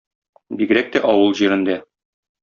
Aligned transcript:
Бигрәк 0.61 0.89
тә 0.95 1.01
авыл 1.09 1.35
җирендә. 1.41 1.77